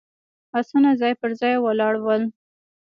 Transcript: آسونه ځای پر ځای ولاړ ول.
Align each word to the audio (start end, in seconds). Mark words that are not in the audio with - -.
آسونه 0.59 0.89
ځای 1.01 1.13
پر 1.19 1.31
ځای 1.39 1.55
ولاړ 1.59 1.93
ول. 2.05 2.23